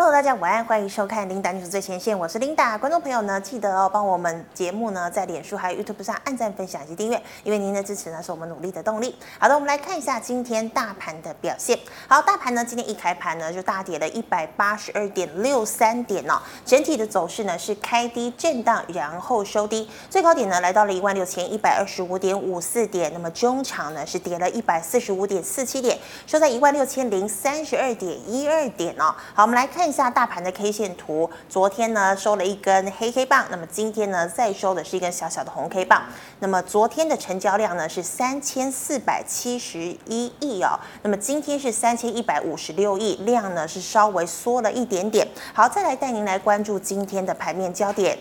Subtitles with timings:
[0.00, 2.78] Hello，大家晚安，欢迎收看《琳达 News 最前线》，我是琳达。
[2.78, 9.16] 观众朋友呢，记得哦，帮我们节目呢在脸书还有 YouTube 上按赞、分享以及订阅，因为您的支持呢是我们努力的动力。
[9.40, 11.76] 好的，我们来看一下今天大盘的表现。
[12.06, 29.12] 好，大盘呢今天一开盘呢就大跌了一百八十二点六三点哦，整体的走势呢是开低震荡，然后收低，最高点呢来到了一万六千一百二十五点五四点，那么中场呢是跌了一百四十五点四七点，收在一万六千零三十二点一二点哦。
[29.34, 29.87] 好，我们来看。
[29.88, 36.02] 看一下大盘的 K 线图，昨天呢收了一根黑黑棒，那么今天呢再收的是一根小小的红 K 棒。
[36.40, 45.26] 那么昨天的成交量呢是三千四百七十一亿哦，那么今天是三千一百五十六亿，量呢是稍微缩了一点点。
[45.54, 48.18] 好，再来带您来关注今天的盘面焦点。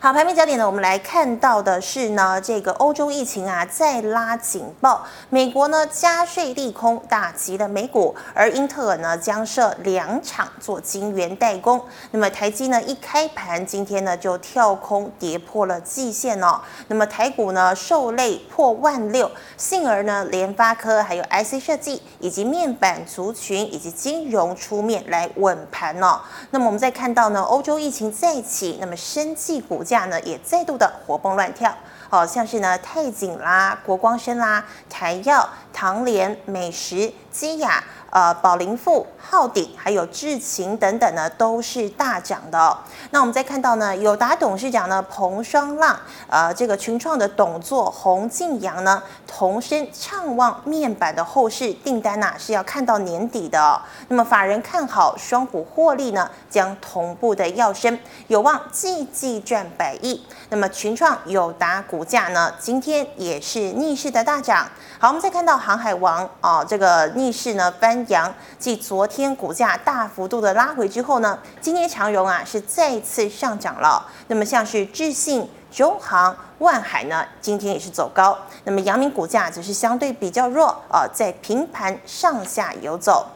[0.00, 11.80] 好，盘面焦点呢，我们来看到的是呢，这个欧洲疫情啊再拉警报，美国呢加税利空打击了美股，而英特尔呢将设两厂做晶圆代工。
[12.10, 16.60] 那么台积呢一开盘今天呢就跳空跌破了季线哦。
[16.88, 26.20] 那么台股呢受累破万六，幸而呢联发科还有 IC 设计以及面板族群以及金融出面来稳盘哦。
[26.50, 31.74] 那么我们再看到呢，欧洲疫情再起，那么生技股股价呢也再度的活蹦乱跳，
[32.10, 37.82] 好像是呢泰景啦、国光生啦、台药、唐联、美食、基雅。
[38.12, 42.76] 呃，宝林富、浩鼎还有智勤等等呢，都是大涨的。
[43.10, 53.80] 那我们再看到呢，友达董事长呢彭双浪，呃，这个群创的董座洪敬阳呢，同声畅望面板的后市订单呐、是要看到年底的。
[54.08, 60.22] 那么法人看好双股获利呢，将同步的要升，有望季季赚百亿。
[60.50, 64.68] 那么群创友达股价呢，今天也是逆势的大涨。
[64.98, 74.06] 好，我们再看到航海王啊、哦，这个逆势呢翻阳，继昨天股价大幅度的拉回之后呢，今天长荣啊是再次上涨了。
[74.28, 78.38] 那么像是智信、中航、万海呢，今天也是走高。
[78.64, 83.26] 那么阳明股价则是相对比较弱啊、在平盘上下游走。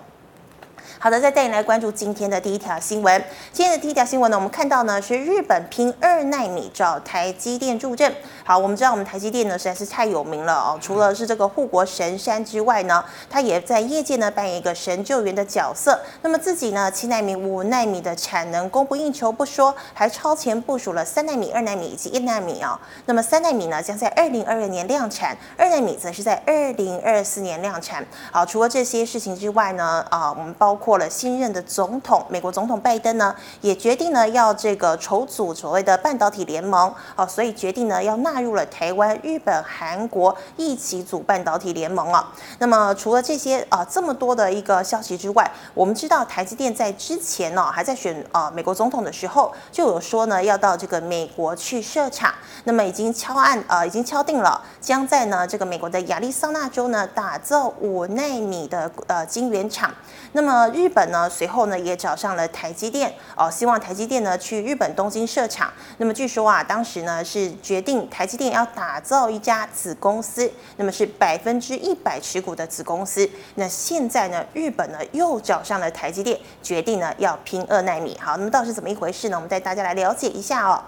[0.99, 3.23] 好的，再带你来关注今天的第一条新闻。
[3.53, 8.15] 今天的第一条新闻呢，我们看到呢是日本拼二奈米找台积电助阵。
[8.47, 16.01] 好，我们知道我们台积电呢实在是太有名了哦，除了是这个护国神山之外呢，它也在业界呢扮演一个神救援的角色。
[16.23, 22.79] 那么自己呢七纳米、五纳米的产能供不应求不说，还超前部署了三纳米、二纳米以及一纳米哦。
[23.05, 28.07] 那么三纳米呢将在二零二二年量产，二纳米则是在二零二四年量产。
[28.33, 30.97] 好，除了这些事情之外呢，啊，我们包括。
[30.97, 42.31] 了新任的总统，美国总统拜登呢，也决定呢要这个筹组所谓的半导体联盟，哦，所以决定呢要纳加入了台湾、日本、韩国一起组半导体联盟啊。
[42.59, 59.91] 那么除了这些啊这么多的一个消息之外，我们知道台积电在之前呢还在选啊美国总统的时候就有说呢要到这个美国去设厂，那么已经敲案啊已经敲定了，将在呢这个美国的亚利桑那州呢打造五纳米的呃晶圆厂，
[60.33, 60.67] 那么。
[60.75, 65.73] 日本呢，随后呢也找上了台积电哦，希望台积电呢去日本东京设厂。
[65.99, 73.31] 那么据说啊，当时呢是决定台台积电要打造一家子公司，那么是百分之一百持股的子公司。
[73.55, 78.19] 那现在呢，日本呢又找上了台积电，决定呢要拼二纳米。
[78.21, 79.37] 好，那么到底是怎么一回事呢？
[79.37, 80.83] 我们带大家来了解一下哦。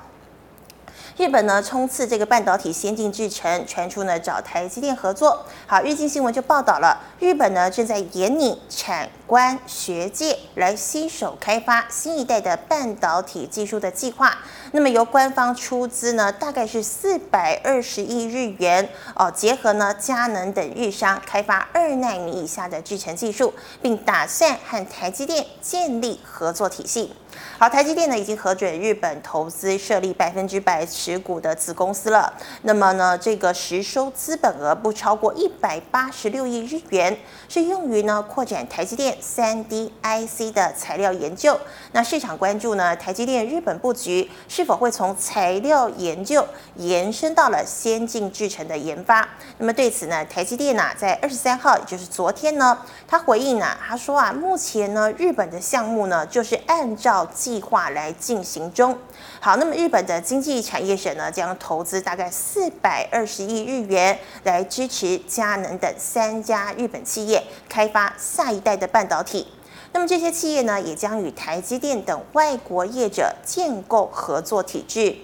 [1.16, 5.44] 日本呢冲刺这个半导体先进制程，传出呢找台积电合作。
[5.66, 14.38] 好，日经新闻就报道了，日本呢正在引领产官学界来携手开发新一代的半导体技术的计划。
[14.72, 27.12] 那么由官方出资呢，大概是四百二十亿日元哦，结合呢佳能等日商开发二纳米以下的制程技术，并打算和台积电建立合作体系。
[27.56, 32.32] 好，台积电呢已经核准日本投资设立百分之百持股的子公司了。
[32.62, 37.16] 那么呢，这个实收资本额不超过一百八十六亿日元，
[37.48, 41.58] 是用于呢扩展台积电三 D IC 的材料研究。
[41.92, 46.44] 那市场关注呢，台积电日本布局是否会从材料研究
[46.74, 49.28] 延伸到了先进制程的研发？
[49.58, 52.76] 那么对此呢，台积电呢在二十三号，也就是昨天呢，
[53.06, 58.98] 他回应啊，他说啊，目前呢日本的项目呢就是按照计划来进行中。
[59.38, 69.46] 好，那么日本的经济产业省呢，将投资大概四百二十亿日元来支持佳能等三家日本企业开发下一代的半导体。
[69.92, 75.16] 那么这些企业呢，也将与台积电等外国业者建构合作体制。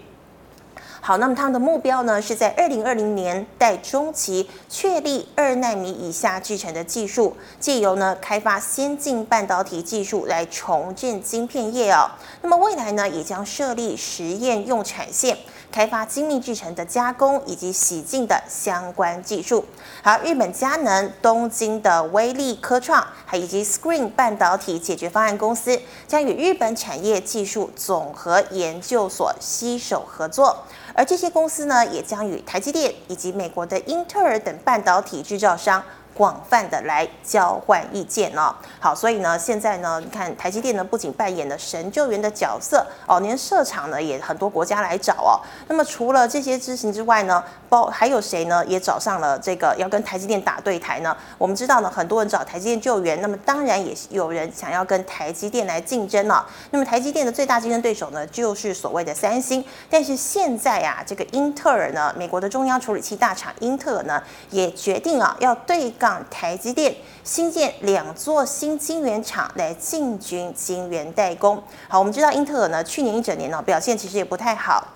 [1.01, 12.11] 好，那么他们的目标呢，是在二零二零年代中期确立二纳米以下制成的技术，借由呢开发先进半导体技术来重振晶片业哦。
[12.41, 15.37] 那么未来呢，也将设立实验用产线。
[15.75, 19.65] 开发精密制程的加工以及洗净的相关技术。
[20.05, 25.77] 而，日本佳能、东京的威力科创，还以及 Screen 半导体解决方案公司，
[26.07, 30.59] 将与日本产业技术总和研究所携手合作。
[30.95, 35.83] 而这些公司呢，也将与台积电以及美国的英特尔等半导体制造商。
[36.15, 45.43] 广泛的来交换意见哦，好，所以呢，现在呢，你看台积电呢，不仅扮演了神救援的角色哦，连设厂呢也很多国家来找哦。
[45.67, 48.65] 那么除了这些知情之外呢，包还有谁呢？
[48.67, 51.17] 也找上了这个要跟台积电打对台呢？
[51.37, 56.41] 我们知道呢，很多人找台积电救援，那么当然也有人想要跟台积电来竞争了哦。
[56.71, 59.65] 那么台积电的最大竞争对手呢，就是所谓的三星。
[59.91, 65.93] 但是现在啊，这个英特尔呢，美国的中央处理器大厂英特尔呢，也决定啊要对。
[66.05, 71.57] 让台积电新建两座新晶圆厂来进军晶圆代工。
[71.89, 74.87] 好，我们知道英特尔呢，去年一整年呢表现其实也不太好。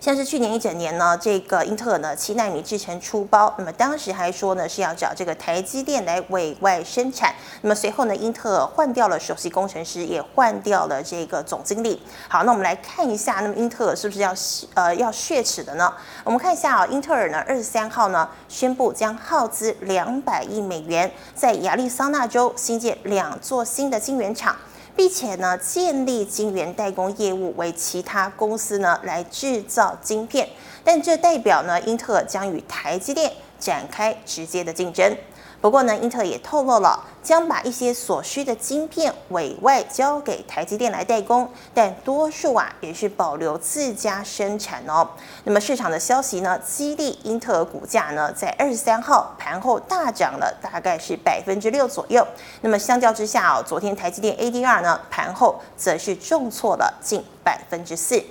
[0.00, 7.34] 像是去年一整年呢，这个英特尔呢七纳米制程出包，那么当时还说呢是要找这个台积电来委外生产。
[7.60, 12.02] 那么随后呢，英特尔换掉了首席工程师，也换掉了这个总经理。
[12.28, 14.34] 好，那我们来看一下，那么英特尔是不是要
[14.72, 15.92] 呃要血耻的呢？
[16.24, 24.56] 我们看一下啊，英特尔呢二十三号呢宣布将耗资两百亿美元，在亚利桑那州新建两座新的晶圆厂。
[24.96, 30.48] 并且呢，建立晶圆代工业务，为其他公司呢来制造晶片。
[30.82, 35.16] 但这代表呢，英特尔将与台积电展开直接的竞争。
[35.60, 45.06] 不过呢，英特尔也透露了，将把一些所需的晶片委外交给台积电来代工，但多数啊也是保留自家生产哦。
[45.44, 52.26] 那么市场的消息呢，激励英特尔股价呢，在二十三号盘后大涨了，大概是百分之六左右。
[52.62, 58.24] 那么相较之下哦，昨天台积电 ADR 呢，盘后则是重挫了近百分之四。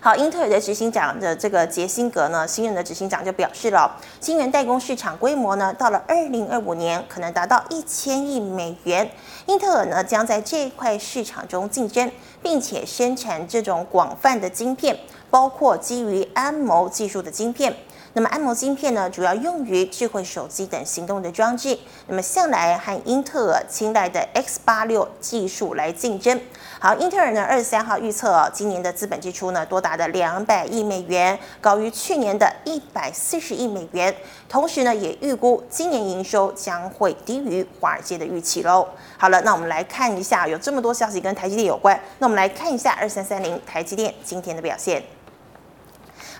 [0.00, 3.90] 好，英特尔的执行长的这个杰辛格呢，新任的执行长就表示了，
[4.20, 9.10] 晶圆代工市场规模呢，到了二零二五年可能达到一千亿美元。
[9.46, 12.08] 英特尔呢，将在这块市场中竞争，
[12.40, 14.96] 并且生产这种广泛的晶片，
[15.30, 17.74] 包括基于安谋技术的晶片。
[18.18, 21.78] 那么安谋晶片呢，主要用于智慧手机等行动的装置。
[22.08, 26.40] 那么向来和英特尔青睐的 X 八六技术来竞争。
[26.80, 34.12] 好，英特尔呢，二十三号预测哦，今年的资本支出呢，多达的两百亿美元，高于去年的一百四十亿美元。
[34.48, 38.88] 同时呢，也预估今年营收将会低于华尔街的预期喽。
[39.16, 45.00] 好了，那我们来看一下，有这么多消息跟台积电有关，那我们来看一下二三三零台积电今天的表现。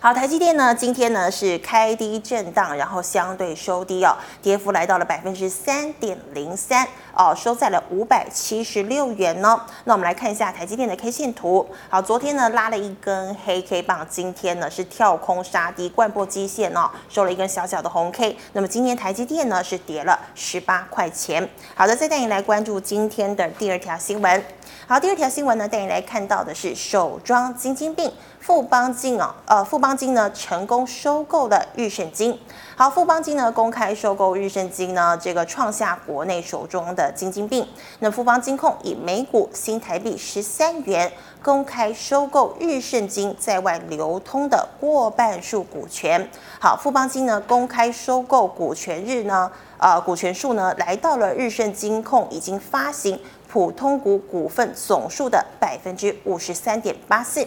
[0.00, 9.60] 好，台积电呢，今天呢是开低震荡，然后相对收低哦，跌幅来到了百分之三点零三哦，收在了五百七十六元哦。
[9.86, 11.68] 那我们来看一下台积电的 K 线图。
[11.88, 18.36] 好，昨天呢拉了一根黑 K 棒，今天呢是跳空杀低，贯破基线哦，收了一根小小的红 K。
[18.52, 21.48] 那么今天台积电呢是跌了十八块钱。
[21.74, 24.44] 好的，再带你来关注今天的第二条新闻。
[24.86, 28.12] 好，第二条新闻呢带你来看到的是手装晶晶病。
[28.48, 32.34] 富邦金哦，呃，富邦金呢成功收购了日盛金。
[32.76, 37.68] 好，富邦金呢公开收购日盛金呢，这个创下国内首宗的金金病。
[37.98, 41.12] 那富邦金控以每股新台币十三元
[41.42, 46.26] 公开收购日盛金在外流通的过半数股权。
[46.58, 57.46] 好，富邦金呢公开收购股权日呢，呃，股权数呢来到了日盛金控已经发行普通股股份总数的百分之五十三点八四。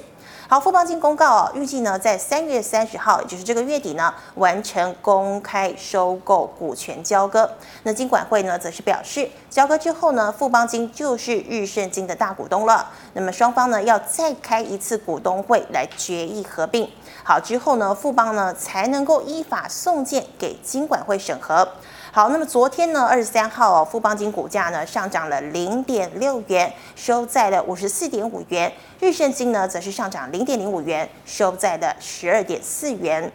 [0.51, 7.49] 好，富邦金公告哦，预计呢在三月三十号，也就是这个月底呢，完成公开收购股权交割。
[7.83, 12.91] 那金管会呢，则是表示，交割之后呢，富邦金就是日盛金的大股东了。
[13.13, 16.85] 那么双方呢，要再开一次股东会来决议合并。
[17.23, 21.65] 好，之后呢，富邦呢才能够依法送件给金管会审核。
[22.13, 28.69] 好，那么昨天呢，二十三号哦，富邦金股价呢上涨了零点六元，收在了五十四点五元。
[28.99, 33.31] 日盛金呢则是上涨零点零五元，收在了十二点四元。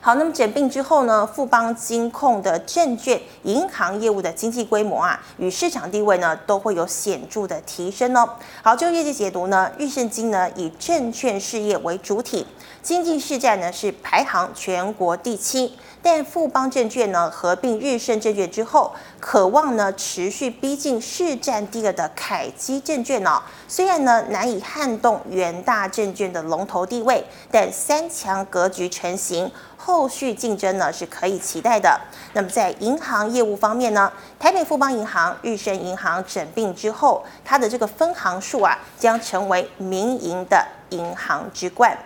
[0.00, 8.28] 好，那么整并之后呢，富邦金控的证券银行业务的经济规模啊，与市场地位呢，都会有显著的提升哦。
[8.62, 12.46] 好，就业绩解读呢，日盛金呢以证券事业为主体，
[12.80, 15.76] 经济市占呢是排行全国第七。
[16.00, 23.42] 但富邦证券呢合并日盛证券之后，渴望呢持续逼近市占第二的凯基证券哦。
[23.66, 29.50] 虽然呢难以撼动元大证券的龙头地位，但三强格局成型。
[29.88, 31.98] 后续竞争呢是可以期待的。
[32.34, 41.96] 那么在银行业务方面呢，台北富邦银行、日盛银行整并之后，它的这个分行数啊将成为民营的银行之冠。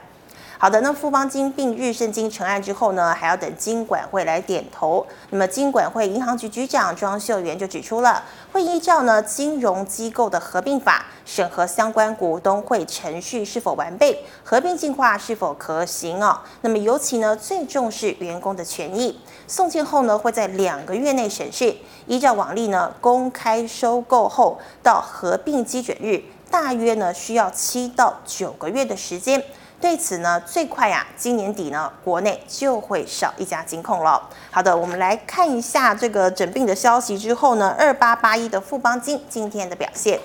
[0.62, 5.04] 好的，那富邦金并日盛金成案之后呢，还要等金管会来点头。
[5.30, 16.38] 那么金管会银行局局长庄秀元就指出了，会依照呢金融机构的合并法审核相关股东会程序是否完备，合并计划是否可行哦。
[16.60, 21.74] 那么尤其呢最重视员工的权益，送件后呢会在两个月内审视。
[22.06, 29.42] 依照往例呢，公开收购后到合并基准日，大约呢需要七到九个月的时间。
[29.82, 34.30] 对此呢，最快呀、今年底呢，国内就会少一家金控了。
[34.48, 40.20] 好的，我们来看一下这个整并的消息之后呢，二八八一的富邦金今天的表现。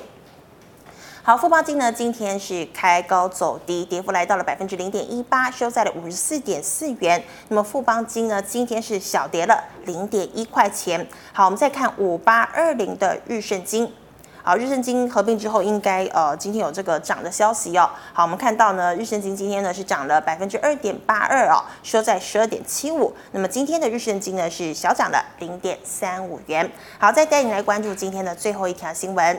[1.23, 7.21] 好，富邦金呢今天是开高走低，跌幅来到了百分之零点一八，收在了五十四点四元。
[7.49, 11.05] 那么富邦金呢今天是小跌了零点一块钱。
[11.33, 13.91] 好，我们再看五八二零的日盛金。
[14.47, 17.89] 好，日盛金合并之后，应该呃今天有这个涨的消息哦。
[18.13, 23.13] 好，我们看到呢，日盛金今天呢是涨了百分之二点八二哦，收在十二点七五。
[23.33, 26.71] 那么今天的日盛金呢是小涨了零点三五元。
[26.97, 29.37] 好，再带你来关注今天的最后一条新闻。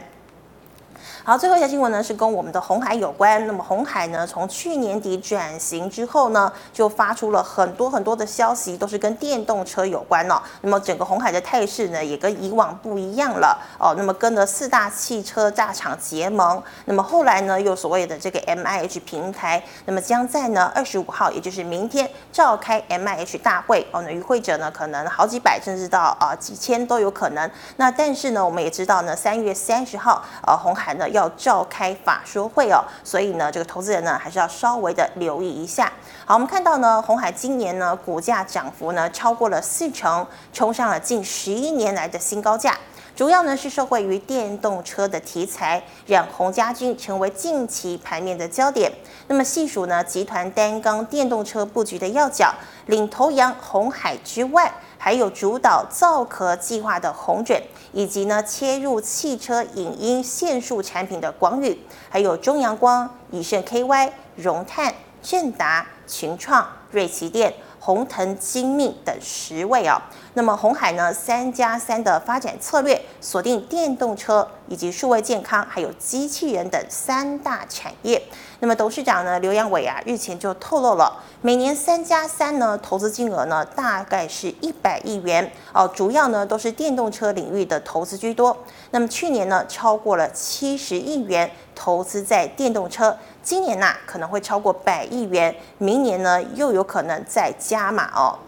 [1.28, 3.46] 好，最后一条新闻呢是跟我们的红海有关。
[3.46, 10.40] 那么红海呢，从去年底转型之后呢，就发出了很多很多的消息，都是跟电动车有关哦。
[10.62, 13.94] 那么整个红海的态势呢，也跟以往不一样了哦。
[13.98, 24.00] 那么跟了四大汽车大厂结盟，那么后来呢，又所谓的这个 MIH 平台，那么将在呢二十五号，也就是明天召开 MIH 大会哦。
[24.00, 27.50] 那与会者呢，可能好几百，甚至到啊几千都有可能。
[27.76, 35.92] 那但是呢，我们也知道呢，三月三十号，呃，红海呢要要召开法说会哦，所以呢，这个投资人呢还是要稍微的留意一下。
[36.24, 42.76] 好，我们看到呢，红海今年呢股价涨幅呢超过了四成，冲上了近十一年来的新高价。
[43.18, 48.92] 主要呢是受惠于电动车的题材，让鸿家军成为近期盘面的焦点。
[49.26, 52.54] 那么细数呢集团单缸电动车布局的要角，
[52.86, 57.60] 领头羊红海之外，还有主导造壳计划的红准，
[57.92, 61.76] 以及呢切入汽车影音线束产品的广宇，
[62.08, 70.00] 还有中阳光、以盛 KY、荣碳、正达、群创、瑞奇电、鸿腾精密等十位哦。
[70.38, 78.22] 那么鸿海呢三加三的发展策略，锁定电动车以及数位健康，还有机器人等三大产业。
[78.60, 88.56] 那么董事长呢刘扬伟啊日前就透露了，每年三加三呢投资金额呢大概是一百亿元哦，主要呢都是电动车领域的投资居多。
[88.92, 98.38] 那么去年呢超过了七十亿元投资在电动车，今年呐、啊、可能会超过百亿元，明年呢又有可能再加码哦。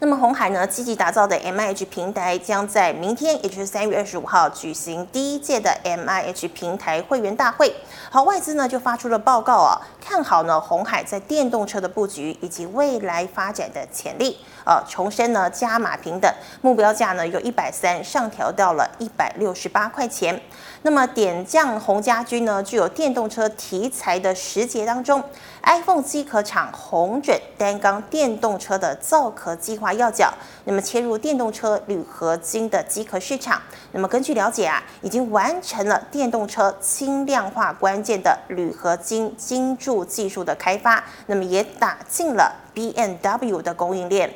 [0.00, 7.74] 那么鸿海呢，积极打造的 MIH 平台将在明天，也就是三月二十五号举行第一届的 MIH 平台会员大会。
[8.08, 14.38] 好，外资呢就发出了报告啊，看好呢鸿海在电动车的布局以及未来发展的潜力。
[14.64, 20.40] 呃，重申呢加码平等，目标价呢由一百三上调到了一百六十八块钱。
[20.82, 25.22] 那么点将红家军呢具有电动车题材的时节当中
[25.62, 30.32] ，iPhone 机壳厂红准单缸电动车的造壳计划要角，
[30.64, 33.60] 那么切入电动车铝合金的机壳市场。
[33.92, 44.32] 那么根据了解啊，已经完成了电动车轻量化关键的铝合金晶柱技术的开发，那么也打进了 BMW 的供应链。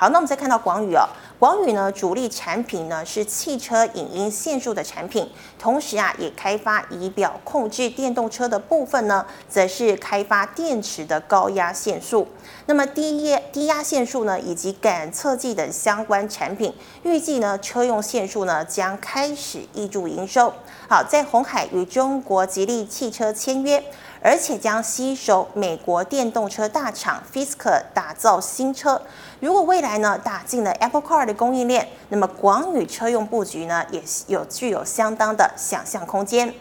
[0.00, 1.02] 好，那我们再看到广宇哦，
[1.40, 5.28] 广宇呢主力产品呢是汽车影音线束的产品，
[5.58, 12.28] 同时啊也开发仪表控制电动车的部分呢，则是开发电池的高压线束。
[12.66, 20.54] 那么低压低压线束呢以及感测器等相关产品，预计呢车用线束呢将开始挹注营收。
[20.88, 23.82] 好，在红海与中国吉利汽车签约。
[24.20, 29.00] 而且将吸收美国电动车大厂 Fisker 打造新车。
[29.40, 36.52] 如果未来呢打进了 Apple Car 的供应链，那么广宇车用布局呢也有具有相当的想象空间。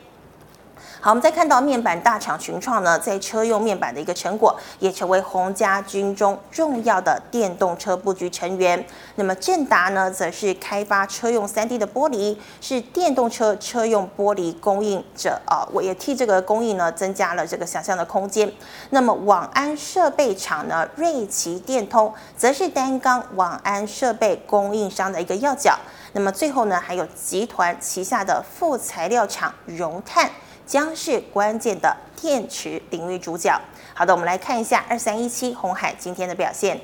[0.99, 8.83] 好，我们再看到面板大厂群创呢，在车用面板的一个成果，也成为鸿家军中重要的电动车布局成员。
[9.15, 18.51] 那么正达呢，则是开发车用 3D 的玻璃，是电动车车用玻璃供应者啊，我也替这个供应呢增加了这个想象的空间。
[18.89, 25.77] 那么网安设备厂呢，瑞奇电通，则是担纲网安设备供应商的一个要角。
[26.13, 30.29] 那么最后呢，还有集团旗下的副材料厂荣碳。
[30.67, 33.59] 将是关键的电池领域主角。
[33.95, 36.79] 好的，我们来看一下二三一七红海今天的表现。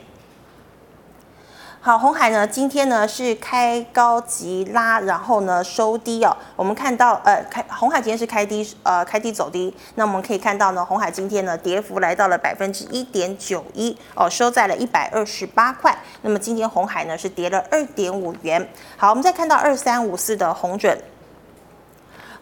[1.81, 6.33] 好，红海呢今天呢是开高急拉，然后呢收低哦。
[6.55, 15.93] 我们看到呃开红海今天是开低呃开低走低，那我们可以看到呢红海今天呢跌幅来到了百分之一点九一哦，收在了一百二十八块。
[16.21, 18.65] 那么今天红海呢是跌了二点五元。
[18.95, 20.97] 好，我们再看到二三五四的红准。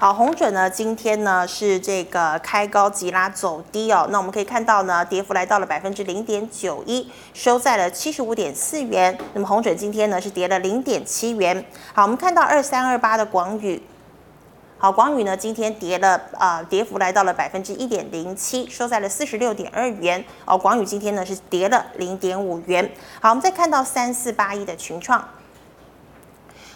[0.01, 4.07] 好，红准呢，今天呢是这个开高急拉走低哦。
[4.09, 9.15] 那我们可以看到呢，跌幅来到了百分之零点九一，收在了七十五点四元。
[9.35, 11.63] 那么红准今天呢是跌了零点七元。
[11.93, 13.79] 好，我们看到二三二八的广宇，
[14.79, 20.25] 好，广宇呢今天跌了啊、跌幅来到了百分之一点零七，收在了四十六点二元。
[20.45, 22.91] 哦，广宇今天呢是跌了零点五元。
[23.21, 25.23] 好，我们再看到三四八一的群创。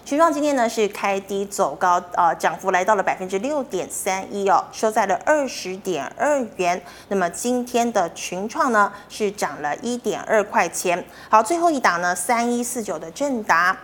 [0.06, 6.80] 群创今天呢是开低走高，呃，涨幅来到了百分之六点三一哦，收在了二十点二元。
[7.08, 11.04] 那么今天的群创呢是涨了一点二块钱。
[11.28, 13.76] 好，最后一档呢三一四九的正达。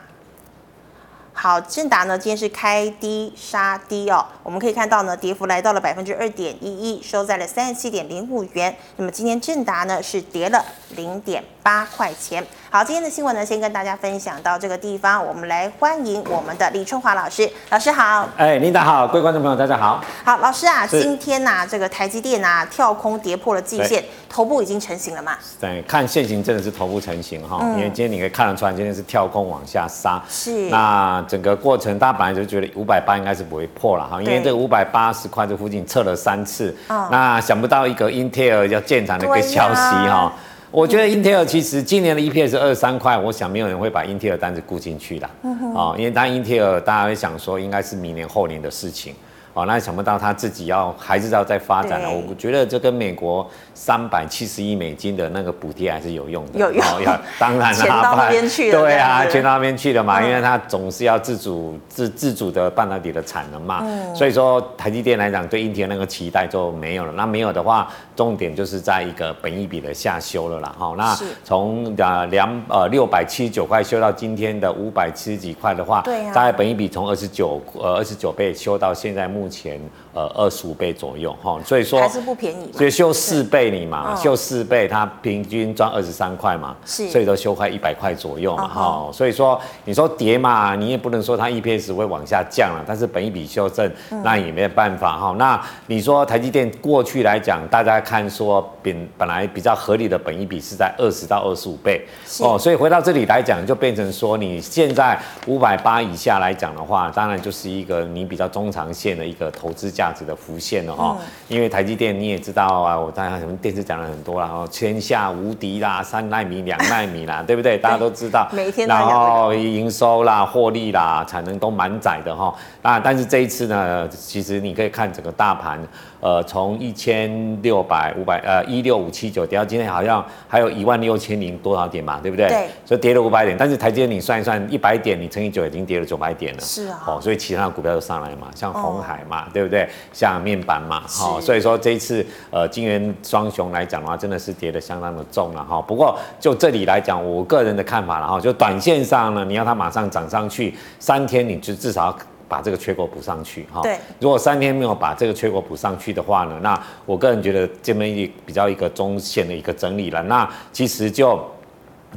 [1.34, 8.78] 好，正达呢今天是开低杀低哦，我们可以看到呢跌幅来到了百分之二点一一，收在了三十七点零五元。
[8.98, 12.46] 那么今天正达呢是跌了零点八块钱。
[12.70, 15.26] 好，今天的新闻呢，先跟大家分享到这个地方。
[15.26, 18.28] 我们来欢迎我们的李春华老师，老师好。
[18.38, 20.02] 哎，琳达好，各位观众朋友大家好。
[20.24, 25.34] 好，老师啊，今天呐、啊，这个台积电啊跳空跌破了季线，头部已经成型了嘛？
[25.60, 30.22] 对，看线型真的是头部成型哈，嗯、因为今天你可以看得出来，今天是跳空往下杀。
[30.30, 30.70] 是。
[30.70, 36.74] 那整个过程，大家本来就觉得五百八应该是不会破了哈，因为这个五百八十块这附近测了三次。
[36.88, 40.32] 哦、那想不到一个英特尔要建厂的一个消息哈。
[40.72, 45.30] 我觉得英特尔其实今年的 EPS 二三块，我想没有人会把英特尔单子估进去的，
[45.76, 49.14] 啊，因为当英特尔大家会想说应该是明年后年的事情。
[49.54, 52.10] 哦，那想不到他自己要还是要再发展了。
[52.10, 56.60] 我觉得这跟美国三百七十亿美金的那个补贴还是有用的。
[56.60, 56.84] 有用。
[57.04, 58.80] 要当然了，钱到那边去了。
[58.80, 63.84] 对啊，钱到那边去了嘛，因为它总是要自主自自主的半导体的产能嘛。
[64.14, 67.12] 所以说台积电来讲，对英特尔那个期待就没有了。
[67.14, 70.76] 那没有的话，重点就是在一个本益比的下修了啦。
[70.78, 79.22] 好，那从呃两呃六百七十九块修到今天的五百七十几块的话，对啊，大概本益比从二十九呃二十九倍修到现在。
[79.32, 79.80] 目前
[80.14, 93.92] 呃二十五倍左右哈，所以说还是不便宜，所以修四倍你嘛，修四倍它平均赚二十三块嘛，是，所以都修快一百块左右嘛哈，所以说你说跌嘛，你也不能说它 EPS 会往下降了，但是本一笔修正
[94.24, 95.36] 那也没有办法哈。
[95.40, 102.06] 那你说台积电过去来讲，大家看说本本来比较合理的本一笔是在二十到二十五倍
[102.42, 109.22] 哦，所以回到这里来讲，就变成说你现在五百八以下来讲的话，当然就是一个你比较中长线的。
[109.32, 111.18] 一个投资价值的浮现了哈，
[111.50, 117.78] 因为台积电你也知道啊，我大家什么电视讲了很多了哈，天下无敌啦，三纳米、两纳米啦， 对不对？
[117.78, 122.56] 大家都知道， 每天然后营收啦、获利啦、产能都满载的哈。
[122.82, 125.78] 啊，但是这一次呢，其实你可以看整个大盘。
[126.22, 132.48] 呃，从一千六百五百呃一六五七九跌到今天，好像还有一万六千零多少点嘛，对不对？
[132.48, 132.68] 对。
[132.86, 136.62] 所以跌了五百点，但是台积电你算一算，一百点你乘以九已经跌了九百点了。
[136.62, 137.02] 是啊。
[137.08, 139.90] 哦，所以其他的股票都上来嘛，像红海嘛，哦、对不对？
[140.14, 145.86] 像面板嘛，好、哦，所以说这一次呃晶圆双雄来讲的话，真的是跌的相当的重了哈、哦。
[145.88, 152.16] 不过就这里来讲，我个人的看法了哈，就短线上呢，你要它马上涨上去，三天你就至少。
[152.52, 153.80] 把这个缺口补上去哈。
[153.82, 160.22] 对，如果三天没有把这个缺口补上去的话呢，那我个人觉得这边一比较一个中线的一个整理了。
[160.24, 161.40] 那其实就。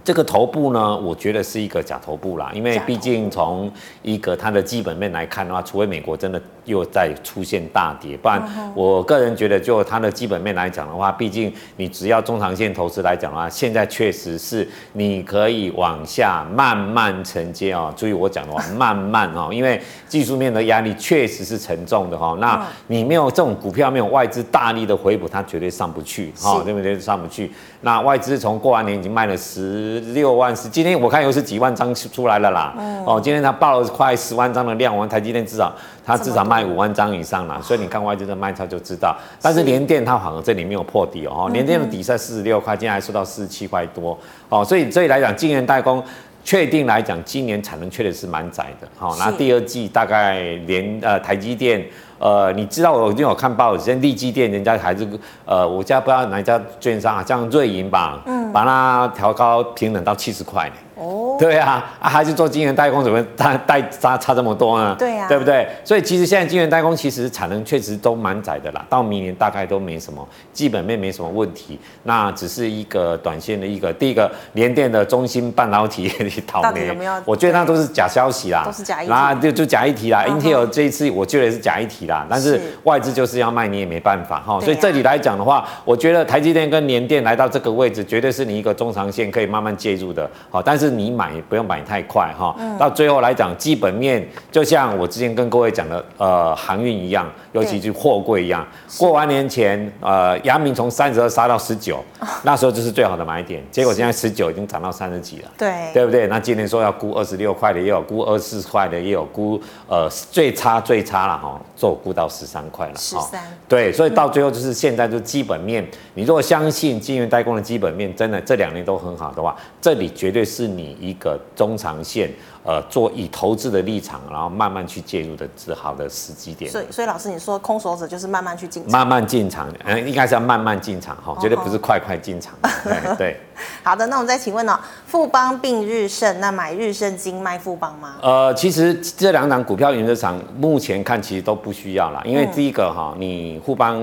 [0.03, 3.71] 这个头部呢，我觉得是一个假头部啦，因为毕竟从
[4.03, 8.43] 一个它的基本面来看的话，除非美国真的又在出现大跌，不然
[8.75, 17.95] 我个人觉得就它的基本面来讲的话，毕竟你只要中长线投资来讲的话，现在确实是你可以往下慢慢承接哦。
[17.97, 22.37] 注意我讲的话， 慢慢哦，因为技术面的压力确实是沉重的哈。
[22.41, 26.99] 那你没有这种股票没有外资大力的回补，它绝对上不去哈，对不对？
[26.99, 27.51] 上不去。
[27.85, 30.01] 那外资从过完年已经卖了十。
[30.15, 32.75] 六万十，今天我看又是几万张出来了啦。
[32.79, 35.71] 嗯、哦，今天它报了快十万张的量，我们台积电至少
[36.05, 37.61] 它至少卖五万张以上啦。
[37.63, 39.15] 所以你看外资的卖超就知道。
[39.43, 44.19] 但是联电它反而这里没有破底哦，联电的底在四十六块，今天还收到四十七块多。
[44.49, 46.03] 哦，所以所以来讲，晶圆代工。
[46.47, 48.87] 确定来讲，今年产能确实是蛮窄的。
[48.99, 51.83] 好，那第二季大概连呃台积电，
[52.25, 55.07] 呃，你知道我已经有看报纸，现在力积电人家还是
[55.45, 60.73] 呃，我家不知道哪一家券商啊，像瑞银吧，嗯，把它调高平等到七十块。
[60.97, 64.95] 哦，对啊，啊还是做晶圆代工，怎么它代差差这么多呢？
[64.99, 65.67] 对呀、啊，对不对？
[65.85, 76.09] 所以其实现在晶圆代工其实产能确实都蛮窄的啦，到明年大概都没什么基本面没什么问题，那只是一个短线的一个第一个联电的中芯半导体
[76.51, 77.13] 倒霉，有没有？
[77.25, 80.25] 我觉得那都是假消息啦，都是假议题，那就就假议题啦。
[80.29, 84.61] Intel 这一次我觉得是假议题啦，但是外资就是要卖你也没办法哈。
[84.61, 98.67] 所以这里来讲的话，我觉得台积电跟联电来到这个位置，绝对是你一个中长线可以慢慢介入的，好，但是你买不用买太快哈，到最后来讲，基本面就像我之前跟各位讲的，呃，航运一样，尤其是货柜一样。
[98.99, 102.03] 过完年前，呃，阳明从三十二杀到十九，
[102.43, 103.63] 那时候就是最好的买点。
[103.71, 106.27] 结果现在十九已经涨到三十几了，对，对不对？
[106.27, 112.95] 那今年说要估二十六块的，也有估二十四块的，也有估呃最差最差了哈，做估到十三块了。
[112.97, 122.31] 十三，对，所以到最后就是现在就基本面，你如果相信金圆代工的基本面真的这两年都很好的话，这里绝对是你一个中长线，
[122.65, 126.71] 呃，做以投资的立场，然后慢慢去介入的最好的时机点。
[126.71, 132.55] 所以，所以老师你说空手者就是慢慢去进场，慢慢进场，嗯，应该是要慢慢进场哈，绝对不是快快进场。
[132.83, 133.41] 对， 对。
[133.83, 138.17] 好的，那我们再请问呢、喔，富邦并日盛，那买日盛金卖富邦吗？
[138.21, 143.95] 呃，其实这两档股票原则上目前看其实都不需要啦，因为第一个哈，你富邦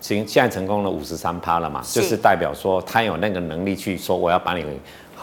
[0.00, 4.64] 行现在成功了五十三趴了嘛，就是代表说他有那个能力去说我要把你。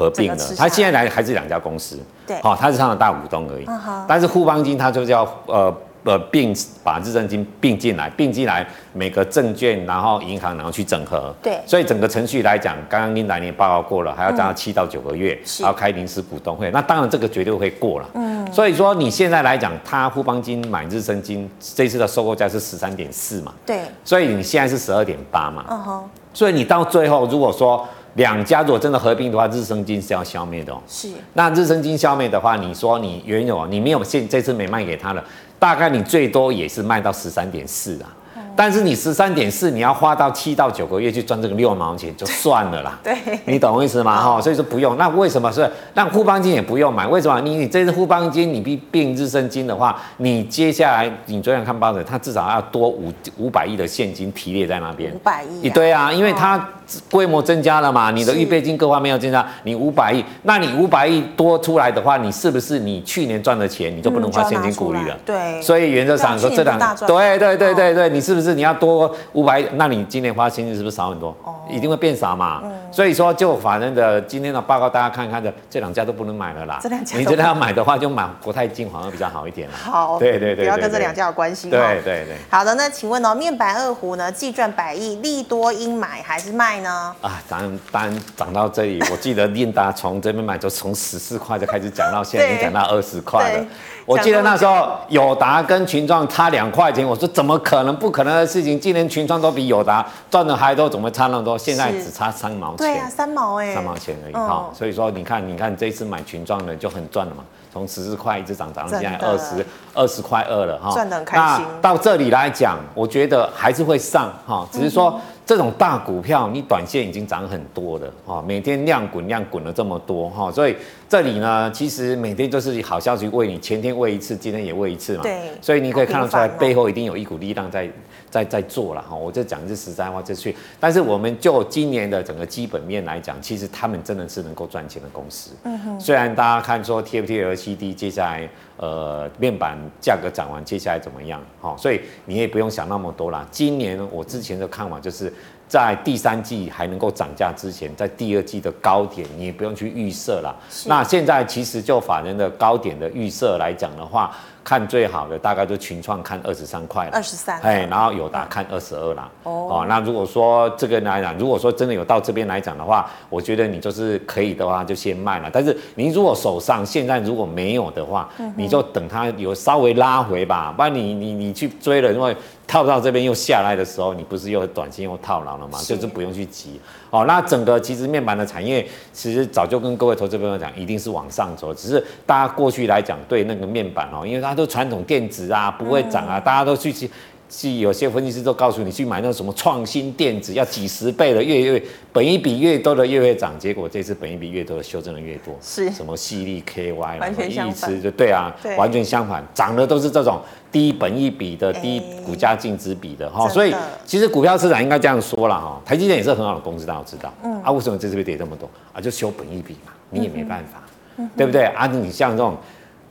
[0.02, 3.66] 合并了，他现在来还是两家公司，对，好，他是他的大股东而已。
[4.08, 5.72] 但是富邦金他就叫呃
[6.04, 6.52] 呃并
[6.84, 18.10] 把日盛金并进来，并进来每个证券然后银行然后去整合，对，所以整个程序来讲，刚刚琳达也报告过了，还要加到七到九个月，然后开临时股东会，那当然这个绝对会过了。
[18.16, 27.88] 嗯，所以说你现在来讲，他富邦金买日盛金这次的收购价是十三点四嘛，对，所以你现在是十二点八嘛，嗯哼，所以你到最后如果说。
[28.16, 30.82] 两家如果真的合并的话，日升金是要消灭的哦。
[30.88, 31.10] 是。
[31.34, 35.24] 那日升金消灭的话，你说你原有你没有现这次没卖给他了，
[35.58, 38.14] 大概你最多也是卖到十三点四啊。
[38.62, 42.96] 但是你十三点四，你要花到七到九个月去赚这个六毛钱，就算了啦。
[43.04, 44.22] 对，你懂我意思吗？
[44.22, 44.96] 哈，所以说不用。
[44.98, 45.68] 那为什么是？
[45.96, 47.08] 那互邦金也不用买？
[47.08, 47.42] 为什么？
[47.42, 55.12] 你你这次富邦金你并并日升金的话，你接下来你昨天看报纸，它至少要多五五百亿的现金提列在那边。
[55.12, 55.68] 五百亿。
[55.72, 56.64] 对啊，因为它
[57.10, 65.18] 规模增加了嘛，你的预备金各方面要增加，你五百亿，那你五百亿多出来的话，你是不是你去年赚的钱你就不能花现金股利了？
[65.26, 65.60] 对。
[65.64, 68.51] 所以原则上说这两，对对对对对，你是不是？
[68.52, 71.36] 是你要多五百，那你今年花现金是不是少很多？
[71.44, 72.60] 哦，一定会变少嘛。
[72.64, 76.80] 嗯，所以说就法人的今天的报告，大家看看的这两家都不能买了啦。
[76.82, 79.70] 这两家，你觉得要买的话，就买国泰金反而比较好一点。
[79.72, 81.70] 好，对对对，不要跟这两家有关系。
[81.70, 82.36] 对对对。
[82.50, 87.16] 好的，那请问哦，面板二胡呢，既赚百亿，利多应买还是卖呢？
[87.22, 93.66] 啊，当然当然涨到这里，我记得琳达从这边买，就从十四块就开始讲到现在，已经讲到二十块了。
[94.06, 97.92] 我记得那时候友达跟群创差两块钱，我说怎么可能？
[98.02, 101.58] 不可能的事情，今年群创都比友达赚的还多，怎么差那么多？
[101.58, 102.78] 现在只差三毛钱。
[102.78, 104.70] 对啊，三毛哎，三毛钱而已哈。
[104.74, 110.92] 所以说你看，你看这次买群创的就很赚了嘛，从十四块一直涨涨到现在二十二十块二了哈。
[110.94, 111.66] 赚的很开心。
[111.66, 115.20] 那到这里来讲，我觉得还是会上哈，只是说。
[115.46, 120.76] 这种大股票，你短线已经涨很多了哈，每天量滚量滚了这么多哈，所以
[121.10, 127.90] 这里呢，其实每天都是好消息喂你，前天喂一次，今天也喂一次嘛，对，所以你可以看得出来，背后一定有一股力量在
[128.30, 129.16] 在在做了哈。
[129.16, 135.52] 我就讲是实在话，这去，但是我们就今年的整个基本面来讲，其实他们真的是能够赚钱的公司。
[135.64, 138.48] 嗯哼，虽然大家看说 TFT LCD 接下来
[138.82, 143.48] 呃面板价格涨完，接下来怎么样哈，所以你也不用想那么多啦。
[143.50, 145.32] 今年我之前的看法就是。
[145.72, 150.54] 在第三季还能够涨价之前，在第二季的高点你也不用去预设了。
[150.86, 154.36] 那现在其实就法人的高点的预设来讲的话。
[154.64, 159.30] 看最好的大概就群创看二十三块了，二十三，哎，然后友达看二十二啦。
[159.44, 165.50] 哦，那如果说这个来讲，如果说真的有到这边来讲的话，我觉得你就是可以的话就先卖了。
[165.52, 172.36] 但是你如果手上现在如果没有的话，嗯、你就等它有稍微拉回吧，不然你你你去追了，因为
[172.68, 175.80] 套到这边又下来的时候，你不是又短线又套牢了吗？
[175.84, 176.80] 就是不用去急。
[177.10, 187.10] 哦，那整个其实面板的产业其实早就跟各位投资朋友讲，一定是往上走，只是大家过去来讲对那个面板哦，因为它都传统电子啊，不会涨啊，大家都去去。
[187.54, 191.84] 是有些分析师都告诉你去买那什么创新电子，要几十倍的越越
[192.14, 195.92] 本益比越多的越会涨，结果这次本益比越多的修正的越多，是。
[195.92, 198.74] 什么细粒 KY 完全相反，就对啊，对。
[198.78, 200.40] 完全相反，涨的都是这种
[200.72, 207.62] 低本益比的、低股价净值比的哈，所以其实股票市场应该这样说了哈，台积电也是很好的公司，大家都知道，嗯。
[207.64, 208.70] 啊，为什么这次会跌这么多？
[208.94, 209.02] 啊？
[209.02, 210.82] 就修本益比嘛，你也没办法，
[211.18, 211.66] 嗯、对不对？
[211.66, 211.86] 啊？
[211.86, 212.56] 你像这种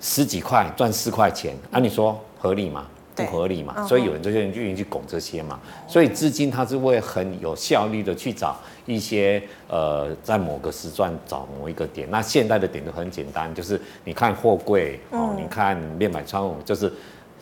[0.00, 2.86] 十几块赚四块钱啊，你说合理吗？
[3.14, 12.08] 不合理嘛，所以有人就愿意去拱这些嘛，所以资金它是会很有效率的去找一些呃，在某个时段找某一个点。
[12.10, 16.90] 那现在的点都很简单，就是你看货柜哦，你看面板窗户，就是。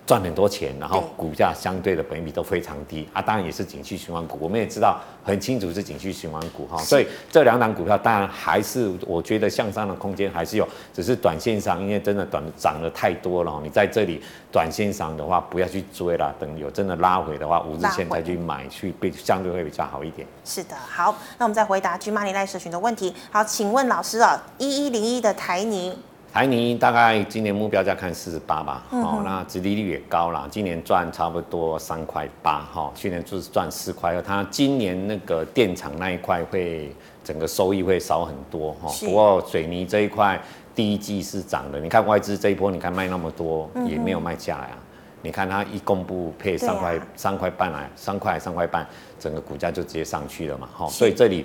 [0.09, 14.19] 赚很多钱，然后股价相对的本益比都非常低啊，当然也是景气循环股，我们也知道很清楚是景气循环股哈，所以这两档股票当然还是我觉得向上的空间还是有，只是短线上因为真的短涨得太多了，你在这里
[14.51, 20.27] 短线上的话不要去追了，等有真的拉回的话，五日线再去买去，比相对会比较好一点。
[20.43, 23.15] 是的，好，那我们再回答 GMoney Live 社群的问题。
[23.31, 25.99] 好，请问老师啊，一一零一的台泥。
[26.39, 40.41] 台泥大概今年目标价看四十八吧，哦，那殖利率也高了，今年赚差不多三块八，哈，去年就是赚四块二，它今年那个电厂那一块会整个收益会少很多，哈，不过水泥这一块
[40.77, 44.79] 第一季是涨的，你看外资这一波，你看卖那么多也没有卖下来啊，
[45.23, 48.87] 你看它一公布配三块三块半来，三块三块半，
[49.19, 51.45] 整个股价就直接上去了嘛，哈，所以这里。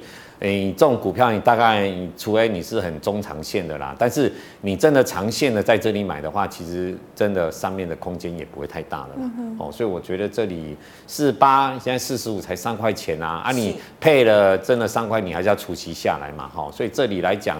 [0.49, 4.29] 你这种股票，你大概除非你是很中长线的啦，但是
[4.59, 9.09] 你真的长线的在这里买的话，其实真的上面的空间也不会太大了。
[9.17, 10.75] 嗯、哦，所以我觉得这里
[11.07, 17.57] 四八，现在四十五才三块钱啊，啊，你配了真的三块，你还是要除息下来嘛，哈，所以这里来讲。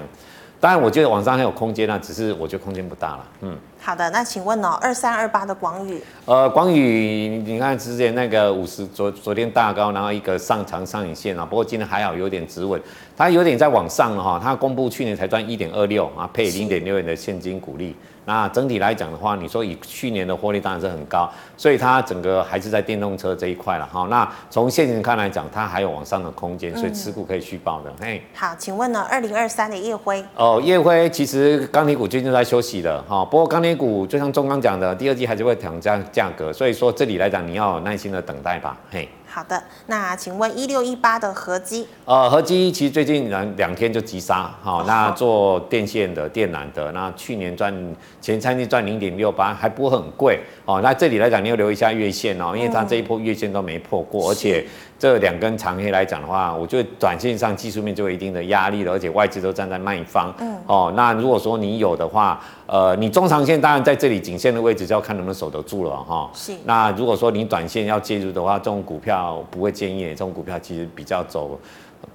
[0.63, 3.26] 当然，我觉得网上还有空间啊，只是我觉得空间不大了。
[3.41, 12.82] 嗯，好的，那请问哦，二三二八的广宇，呃，广宇，你看之前那个五十昨昨天大高，然后一个上长上影线啊，不过今天还好有点止稳，
[13.17, 17.93] 它有点在往上了哈，它公布去年才赚一点二六啊，配零点六元的现金股利。
[18.26, 24.08] 那整体来讲的话，你说以去年的获利当然是很高，所以它整个还是在电动车这一块了哈。
[24.10, 27.92] 那从现金看来讲，它还有往上的空间，所以持股可以续报的。
[28.00, 30.24] 嘿，好，请问呢，二零二三的烨辉？
[30.36, 38.78] 哦，烨辉其实钢铁股最近在休息的哈，不过钢铁股就像中钢讲的，第二季还是会涨价价格，所以说这里来讲你要有耐心的等待吧。
[38.90, 39.08] 嘿。
[39.34, 41.88] 好的，那请问一六一八的合基？
[42.06, 47.74] 呃，合基其实最近两两天就急杀，好、哦，那做电线的、电缆的，那去年赚
[48.22, 54.63] 前三季赚零点六八，还不会很贵，哦，那这里来讲你要留意一下月线哦，因为它这一波月线都没破过，嗯、而且。
[55.04, 60.34] 这两根长黑来讲的话，我觉得短线上技术面就有一定的压力了，而且外资都站在卖方。
[60.39, 60.58] 嗯。
[60.66, 66.16] 哦，那如果说你有的话，呃，你中长线当然在这里颈线的位置就要看能不能守得住了哈。
[66.16, 66.54] 哦、是。
[66.63, 71.60] 那如果说你短线要介入的话，这种股票不会建议，这种股票其实比较走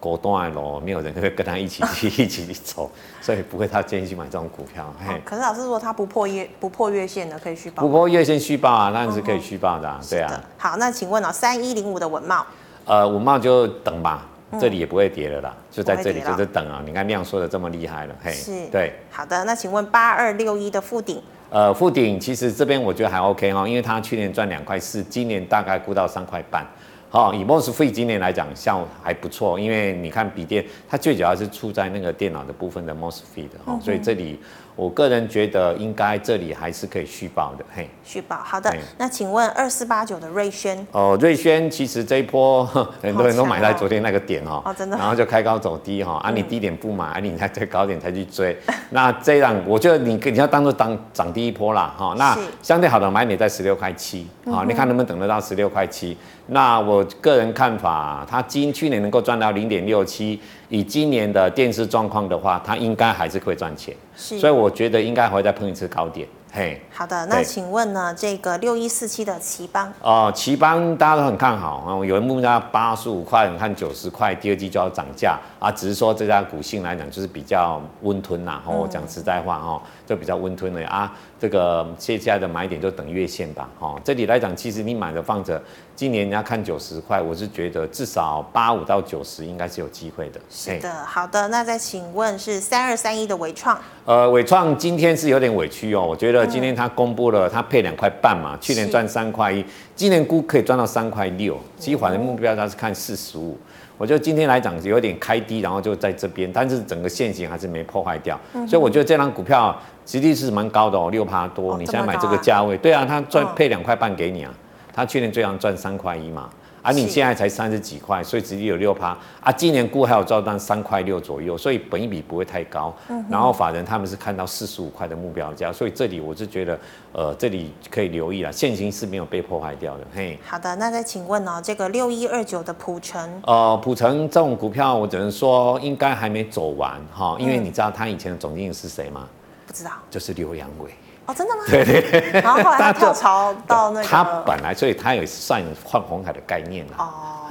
[0.01, 4.91] 果断咯，没有人会跟他一起去 一起去走，所以不会他建议去买这种股票。
[5.07, 5.21] 嘿、哦。
[5.27, 7.83] 可是老师说他不破月不破月线的可以续报。
[7.83, 10.43] 不破月线续报啊，那是可以续报的、啊，嗯、对啊。
[10.57, 12.43] 好，那请问哦，三一零五的稳懋。
[12.89, 14.27] 呃，五茂就等吧，
[14.59, 16.83] 这里也不会跌了啦，嗯、就在这里就是等啊。
[16.85, 18.95] 你看量缩的这么厉害了，嘿，是，对。
[19.11, 21.23] 好的，那请问八二六一的附顶？
[21.51, 26.67] 呃，附顶其实这边我觉得还 OK 哈，因为它去年赚两块四，今年大概估到三块半。
[27.11, 34.41] 好，以 mosfet 今年来讲，效还不错，因为你看笔电，它最主要是出在那个电脑的部分的 mosfet 哈，嗯、哼所以这里。
[34.79, 38.73] 我个人觉得应该这里还是可以续报的，嘿，续报，好的。
[38.97, 40.87] 那请问二四八九的瑞轩？
[40.93, 42.65] 哦，瑞轩其实这一波
[43.03, 48.57] 很多人都买在昨天那个点哦，哦真的，然后就开高走低哈，啊你低点不买，啊你在最高点才去追，
[48.91, 56.17] 那这样我觉得你你要当做当涨第一波啦哈，那相对好的买点在十六块七，好，你看能不能等得到十六块七？
[56.47, 60.41] 那我个人看法，它今去年能够赚到零点六七。
[60.69, 66.29] 以今年的电视状况的话，它应该还是会赚钱，是，所以我觉得应该会再碰一次高点。
[66.51, 69.93] 嘿，好的，那请问呢，这个六一四七的奇邦？
[70.01, 81.13] 哦，奇邦大家都很看好啊，有人目标八十五块，你看九十块，第二季就要涨价啊，只是说这家股性来讲就是比较温吞呐，哦，讲实在话哈，就比较温吞的啊。
[81.39, 84.01] 这个接下来的买点就等月线吧，哈、哦。
[84.03, 85.63] 这里来讲，其实你买的放着，
[85.95, 90.41] 今年人家看九十块，我是觉得至少八五到九十应该是有机会的。
[90.51, 91.47] 是的，好的。
[91.49, 93.79] 那再请问是三二三一的伟创？
[94.05, 103.57] 呃，伟创今天是有点委屈哦，我觉得今天它公布了，它配两块半嘛，嗯、去年赚三块一，今年估可以赚到三块六，其实反正目标它是看四十五。
[103.97, 109.77] 我觉得今天来讲有点开低，然后就在这边，但是整个线型还是没破坏掉，嗯、所以我觉得这张股票
[110.09, 111.77] 实际是蛮高的哦，六趴多。
[111.77, 114.51] 你现在买这个价位，对啊，他赚配两块半给你啊，
[114.91, 116.49] 他去年最长赚三块一嘛。
[116.81, 119.09] 啊，你现在才三十几块，所以直接有六趴
[119.43, 119.53] 啊。
[119.53, 122.95] 今年估还有照单三块六左右，所以本一比不会太高。
[123.09, 126.79] 嗯、然后法人他们是看到四十五块的目标价，所以这里我是觉得，
[127.13, 130.05] 呃，这里可以留意了，现金是没有被破坏掉的。
[130.15, 139.29] 嘿，好的，那再请问哦，这个六一二九的普成，呃，普成这种股票，我只能说应该还没走完哈，因为你知道他以前的总经理是谁吗？
[139.69, 140.91] 不知道，就是刘扬伟。
[141.27, 141.61] 哦，真的吗？
[141.69, 146.93] 对对对，然后后来他跳槽到那个，他本来所以他也算换红海的概念了。
[146.97, 147.07] 哦。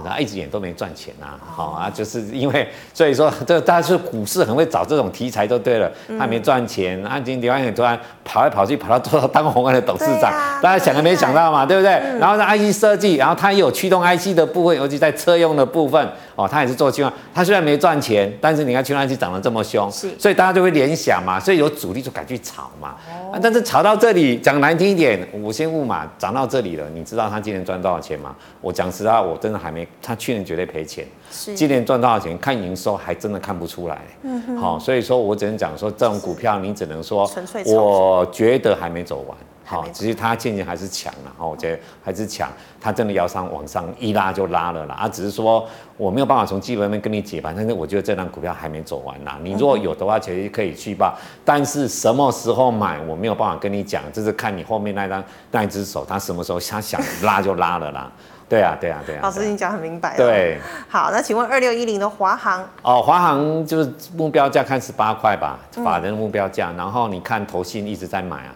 [0.08, 11.92] 他一直演都没赚钱呐，好啊，就是因为所以说这大家是股市很会找这种题材就对了，他没赚钱，啊，今天刘安突然跑来跑去跑到做到当红海的董事长，大家想都没想到嘛，对不对？
[12.20, 22.96] 然后是 IC 设计，然后他也有驱动 IC 的部分，尤其在车用的部分，哦，他也是做驱动，他虽然没赚钱，但是你看驱动 IC 涨得这么凶，所以大家就会联想嘛，所以有主力就敢去炒嘛，
[23.42, 28.36] 但是炒到这里讲难听一点，我先问嘛，涨到这里了，你知道他今年赚多少钱吗？
[28.62, 29.88] 我讲实话，我真的还没。
[30.00, 32.38] 他去年绝对赔钱，是今年赚多少钱？
[32.38, 34.00] 看营收还真的看不出来。
[34.22, 37.30] 嗯哼，好，所以说我只能讲说，这种股票你只能说，
[37.66, 39.36] 我觉得还没走完。
[39.70, 41.32] 好，其实它渐渐还是强了。
[41.38, 42.50] 哈，我觉得还是强。
[42.80, 44.96] 它真的要上往上一拉就拉了啦。
[44.96, 49.38] 啊，只是说我没有办法从基本面跟你解盘，但是我觉得这张股票还没走完啦。
[49.44, 51.20] 你如果有的话，其实可以去吧。
[51.44, 58.10] 但是什么时候买，我没有办法跟你讲，就是看你后面那张那一只手，它什么时候它想拉就拉了啦。
[58.48, 59.20] 对啊，对啊，对啊。
[59.24, 60.16] 老师，你讲很明白。
[60.16, 60.58] 对。
[60.88, 62.64] 好，那请问二六一零的华航？
[62.82, 66.72] 哦，华航就是目标价看十八块吧，法人的目标价。
[66.78, 68.56] 然后你看投信一直在买啊，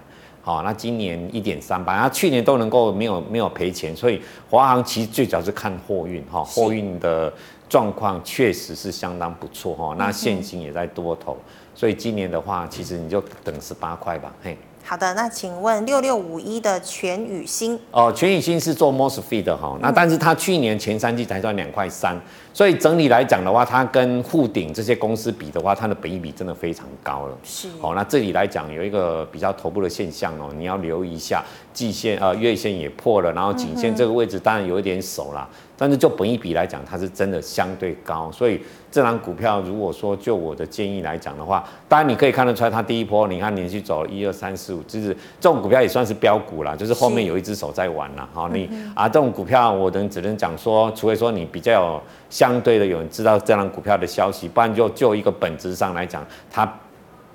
[0.52, 7.32] 好，那今年一点三八，然后去年都能够没有没有赔钱，所以华航其实最早是看货运哈，货运的
[7.70, 11.38] 状况确实是相当不错哈，那现金也在多头，
[11.74, 14.58] 所以今年的话，其实你就等十八块吧，嘿。
[14.84, 22.20] 好的，那请问六六五一的全宇星哦，全宇星是做 MOSFET 的哈，那但是它去年前三季才赚两块三，
[22.54, 27.38] 所以整体来讲的话，它跟沪鼎这些公司比的话，它的本益比真的非常高了。
[27.44, 31.41] 是，哦，那这里来讲有一个比较头部的现象哦，你要留意一下，
[31.74, 35.48] 季线呃月线也破了，然后颈线这个位置当然有一点守啦。
[35.78, 56.71] 但是就本益比来讲，它是真的相对高，所以这档股票如果说就我的建议来讲的话，当然你可以看得出来，它第一波你看连续走一二三四五，就是这种股票也算是标股啦，就是后面有一只手在玩啦，好你啊这种股票我能只能讲说，除非说你比较有相对的有人知道这档股票的消息，不然就就一个本质上来讲，它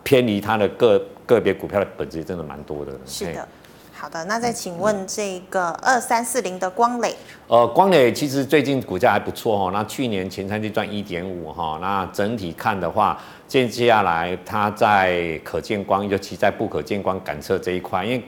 [0.03, 2.93] 偏离它的个个别股票的本质真的蛮多的。
[3.07, 3.49] 是的。
[3.99, 7.17] 好的，那再请问这个二三四零的光磊，
[7.49, 9.71] 呃，光磊其实最近股价还不错哦。
[9.73, 18.23] 那去年前三季赚一点五哈，那整体看的话，接接下来它在可见光，尤其在不可见光感测这一块，因为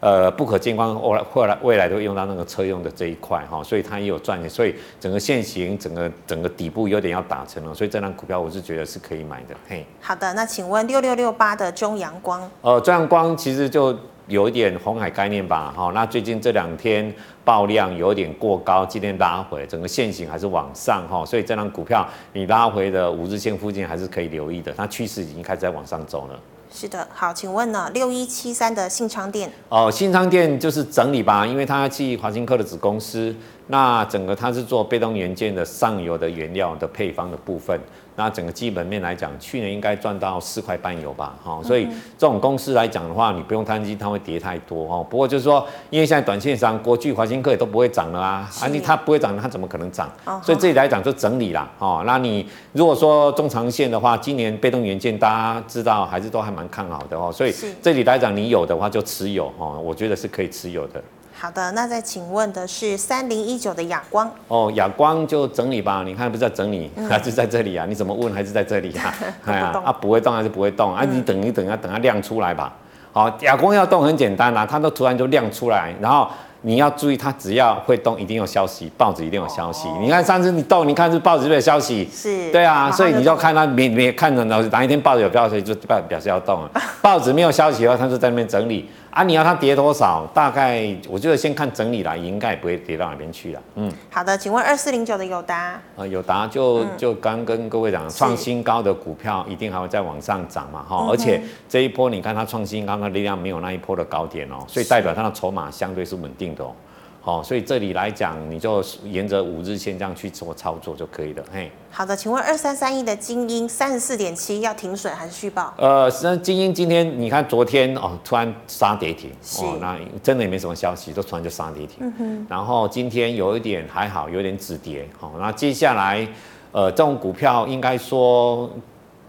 [0.00, 9.54] 呃不可见光后来后来未来都会用到那个车用的这一块哈，所以它也有赚钱，所以整个线型整个整个底部有点要打成了，所以这张股票我是觉得是可以买的。
[9.68, 13.94] 嘿，好的，那请问六六六八的中阳光，呃，中阳光其实就。
[14.30, 17.12] 有一点红海概念吧，哈，那最近这两天
[17.44, 26.38] 爆量有点过高，今天拉回，整个线型还是往上哈，所以这张股票你拉回的五日线附近还是可以留意的，它趋势已经开始在往上走了。
[26.72, 33.34] 是的，好，请问呢，六一七三的信昌店哦，信昌店就是整理吧，因为它去华新科的子公司，
[33.66, 37.80] 那整个它是做被动元件的上游的原料的配方的部分。
[38.16, 41.86] 那整个基本面来讲，去年应该赚到四块半有吧，哈，所以
[42.18, 45.06] 这种公司来讲的话，你不用担心它会跌太多哦。
[45.08, 50.10] 不过就是说，因为现在短线上，国巨、华新科也都不会涨了啊，啊，你它不会涨，它怎么可能涨？
[50.42, 61.02] 所以这里来讲就整理啦，哦，那你如果说中长线的话，今年被动元件大家知道还是都还蛮看好的哦，所以这里来讲你有的话就持有哦，我觉得是可以持有的。
[61.40, 67.86] 好的，那再请问的是三零一九的亚光哦，亚光就整理吧，你看不是在整理，嗯、 还是在这里啊？
[67.88, 69.14] 你怎么问还是在这里啊？
[69.46, 71.06] 哎呀，啊不会动还是不会动、嗯、啊？
[71.10, 72.70] 你等一等啊，等它亮出来吧。
[73.12, 76.28] 好，亚光要动很简单啊，它都突然就亮出来，然后
[76.60, 79.88] 你要注意，它只要会动，一定有消息，报纸一定有消息。
[79.98, 82.06] 你看上次你动，你看是报纸有没有消息？
[82.12, 86.70] 是，对啊，所以你就看它没没看着哪哪一天报纸有消息，就表表示要动了。
[87.00, 88.86] 报纸没有消息的话，它就在那边整理。
[89.10, 90.24] 啊，你要它跌多少？
[90.32, 93.62] 大概我觉得先看整理啦，应该不会跌到哪边去了。
[93.74, 95.80] 嗯，好的，请问二四零九的友达？
[95.96, 106.72] 呃，友达就就刚跟各位讲，创新高的股票一定还会再往上涨嘛，哈，而且这一波你看它创新高，的力量没有那一波的高点哦，所以代表它的筹码相对是稳定的哦。
[107.22, 111.44] 好，所以这里来讲，你就沿着五日线这样去做操作就可以了。
[111.52, 115.74] 嘿，好的，请问二三三一的精英三十四点七要停损还是续报？
[115.76, 121.98] 呃，实际上晶英今天你看昨天哦，突然杀跌停，哦，那真的也没什么消息，就突然就杀跌停。
[122.00, 122.46] 嗯哼。
[122.48, 125.06] 然后今天有一点还好，有点止跌。
[125.18, 126.26] 好，那接下来
[126.72, 128.70] 呃，这种股票应该说，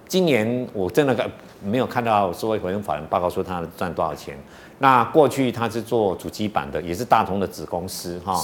[0.07, 1.29] 今年我真的
[1.61, 4.37] 没有看到所谓回应法人报告说它赚多少钱。
[4.81, 8.35] 那过去他是做主机板的，也是大同的子公司哈。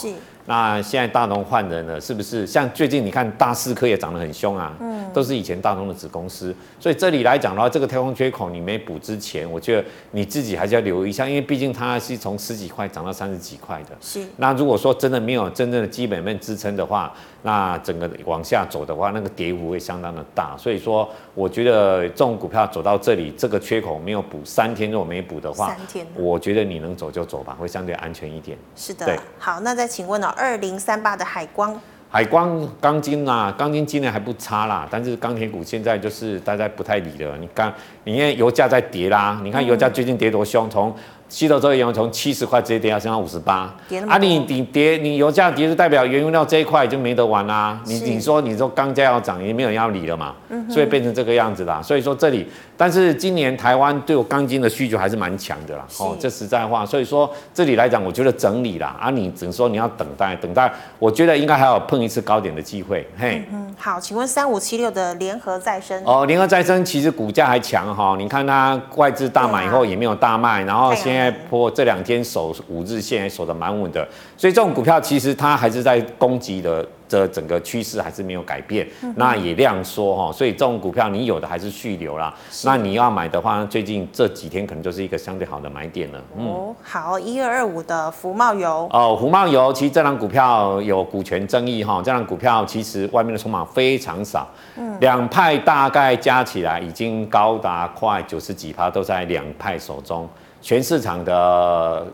[0.48, 2.48] 那现在大同换人了，是不是？
[2.48, 6.56] 像最近你看大四科也涨得很凶啊，嗯，都是以前大同的子公司。
[6.80, 13.96] 所以这里来讲的话，这个跳空缺口你没补之前，我觉得你自己还是要留意一下，因为毕竟它是从十几块涨到三十几块的。
[14.00, 14.26] 是。
[14.38, 20.56] 那如果说真的没有真正的基本面支撑的话，那整个往下走的话，那个跌幅会相当的大。
[20.58, 26.08] 所以说，我觉得这种股票走到这里，这个缺口没有补三天，如果没补的话，三天。
[26.16, 28.58] 我觉得你能走就走吧，会相对安全一点。
[28.78, 31.78] 是的，对，好，那再请问哦，二零三八的海光，
[32.10, 37.36] 海光钢筋啊，钢筋今年还不差啦，但是钢铁股现在就是大家不太理了。
[37.38, 37.74] 你看，
[38.04, 40.96] 你因为油价在跌啦，你看油价最近跌多凶，从。
[41.30, 43.74] 西德州原油从七十块直接跌到剩下五十八，
[44.08, 47.82] 啊你，你你跌，你油价跌，就代表原油料这一块就没得玩啦，啊。
[47.86, 51.82] 你你说你说钢价要涨，也没有人要理了嘛，嗯所以变成这个样子啦。
[51.82, 52.48] 所以说这里，
[52.78, 55.86] 但是今年台湾对我钢筋的需求还是蛮强的啦。
[56.00, 58.96] 哦，这实在话，所以说这里来讲，我觉得整理啦。
[58.98, 63.06] 啊，你只能说你要等待，等待，我觉得应该还有碰一次高点的机会。
[63.18, 66.02] 嘿，嗯，好，请问三五七六的联合再生？
[66.06, 71.17] 哦，联合再生其实股价还强哈，你看它外资大买以后也没有大卖，然后先。
[71.18, 74.08] 现在破这两天守五日线还守得蛮稳的，
[74.38, 78.88] 所以这种股票其实它还是在攻击的，这整个趋势还是没有改变。
[79.02, 82.32] 嗯、那也量缩哈，所以这种股票你有的还是续留啦。
[82.64, 86.22] 那你要买的话，最近这几天可能就是一个相对好的买点了。
[86.38, 100.30] 嗯，哦、好，一二二五的福茂油哦，福茂油其实这档股票有股权争议哈，这档股票其实外面的筹码非常少，嗯，两派大概加起来已经高达快九十几趴，都在两派手中。
[100.62, 102.06] 全市场的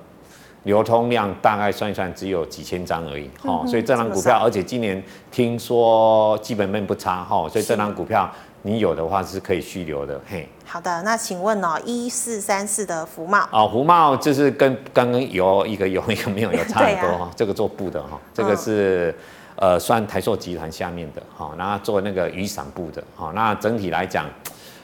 [0.63, 8.29] 流通量大概算一算只有几千张而已，哈、嗯，所以这张股票，而且今年听说基本面不差，哈，所以这张股票
[8.61, 10.47] 你有的话是可以续留的，嘿。
[10.65, 19.13] 好的，那请问哦，一四三四的福茂哦，福茂就是跟刚刚有一个有一个没有有差很多哈，啊、这个做布的哈，这个是、
[19.57, 24.25] 嗯、呃算台塑集团下面的哈，然后做那个雨伞布的哈，那整体来讲。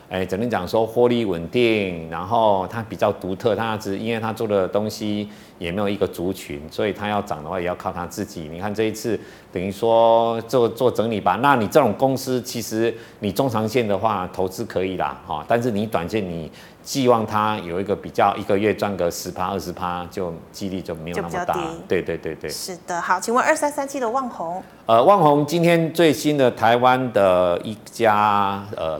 [0.10, 5.30] 哎，只能讲说获利稳定，然后它比较独特，它只因为它做的东西
[5.60, 8.49] 也没有一个族群，所以它要涨的话也要靠它自己。
[8.51, 9.20] 你看这一次
[9.53, 16.51] 等于说做做整理吧，那你这种公司其实你中长线的话投资可以啦，哈，但是你短线你
[16.82, 21.55] 寄望它有一个比较一个月赚个十趴二十趴，就几率就没有那么大。
[21.88, 22.49] 对对对对。
[22.49, 24.64] 是的，好，请问二三三七的旺宏。
[24.88, 28.99] 呃，旺宏今天最新的台湾的一家呃。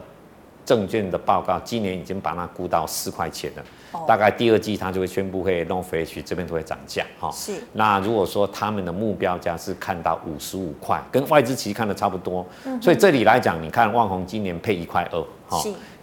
[0.70, 3.64] 证券的报告，今年已经把它估到四块钱了。
[3.92, 4.08] Oh.
[4.08, 7.32] 大概第二季它就会宣布会弄回去，这边都会涨价哈。
[7.32, 7.54] 是。
[7.74, 12.46] 那如果说他们的目标价是看到五十五块，跟外资其实看的差不多。
[12.66, 15.60] 嗯、所以这里来讲，你看万宏今年配一块二哈。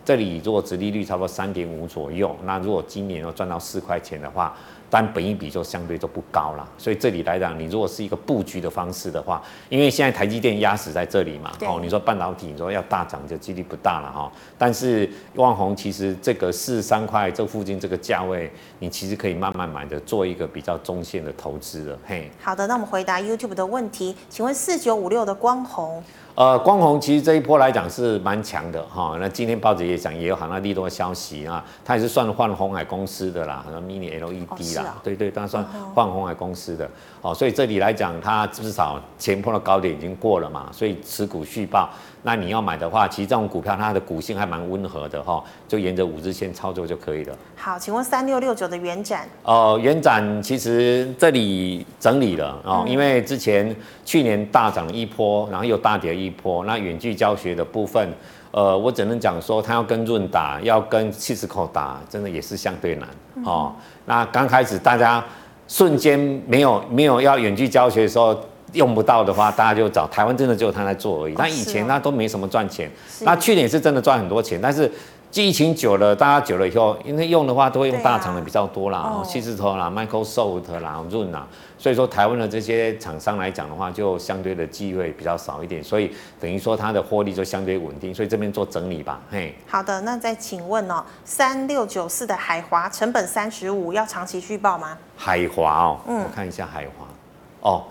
[0.06, 0.16] 是。
[0.16, 4.54] 这里如果殖利率差不多三点五左右，那如果今年要赚到四块钱的话。
[4.88, 14.30] 但本一比就相对就不高了，所以这里来讲，你如果是一个布局的方式的话，因为现在台积电压死在这里嘛，哦，你说半导体，你说要大涨就几率不大了哈。
[14.56, 18.48] 但是旺宏其实这个四十三块这附近这个价位，
[18.78, 21.98] 你其实可以慢慢买的，做一个比较中线的投资了。
[22.06, 26.00] 嘿，好的，那我们回答 YouTube 的问题，请问四九五六的光弘。
[26.36, 29.16] 呃，光弘其实这一波来讲是蛮强的哈。
[29.18, 35.64] 那今天报纸也讲，也有好像利多消息啊，它也是算换红海公司的啦，好像 Mini LED 啦，对对，它算
[35.94, 36.86] 换红海公司的。
[37.22, 41.88] 哦，所以这里来讲，它至少前波的高点已经过了嘛，所以持股续抱。
[42.26, 47.38] 那你要买的话，其实这种股票它的股性还蛮温和的哈，就沿着五日线操作就可以了。
[47.54, 49.28] 好，请问三六六九的元展？
[49.44, 53.72] 哦，元展其实这里整理了哦，因为之前
[54.04, 56.64] 去年大涨一波，然后又大跌一波。
[56.64, 58.12] 那远距教学的部分，
[58.50, 63.08] 呃，我只能讲说，它要跟润打，要跟 Cisco 打，真的也是相对难
[63.44, 63.72] 哦。
[64.04, 65.24] 那刚开始大家。
[65.68, 66.16] 瞬间
[66.46, 68.32] 没有没有要远距教学的时候
[68.76, 71.34] 用不到的话，大家就找台湾，真的只有他在做而已。
[71.36, 72.88] 那以前他都没什么赚钱，
[73.22, 74.90] 那去年是真的赚很多钱，但是。
[75.32, 81.46] 疫情久了，大家久了以后，因为用的话都会用大厂的比较多啦，矽智通啦、Microsoft 啦、润啦，
[81.76, 86.10] 所以说台湾的这些厂商来讲的话，就相对的机会比较少一点，所以
[86.40, 89.20] 等于说它的获利就相对稳定，所以这边做整理吧。
[89.30, 94.96] 嘿，好的，那再请问哦，三六九四的海华成本三十五，要长期续报吗？
[95.18, 97.84] 海华哦，嗯，我看一下海华，哦，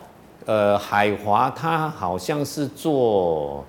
[0.46, 3.66] 呃，海华他好像是做。